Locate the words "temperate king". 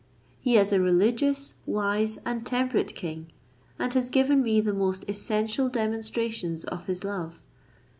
2.43-3.27